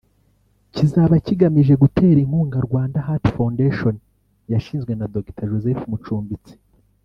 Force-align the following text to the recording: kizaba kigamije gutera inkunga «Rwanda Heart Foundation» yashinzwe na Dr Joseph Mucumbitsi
kizaba 0.73 1.13
kigamije 1.25 1.73
gutera 1.83 2.17
inkunga 2.21 2.57
«Rwanda 2.67 3.03
Heart 3.05 3.25
Foundation» 3.35 3.95
yashinzwe 4.51 4.91
na 4.99 5.05
Dr 5.13 5.45
Joseph 5.51 5.83
Mucumbitsi 5.91 6.55